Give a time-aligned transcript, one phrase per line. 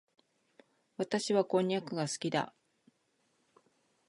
[0.97, 2.55] 私はこんにゃくが好きだ。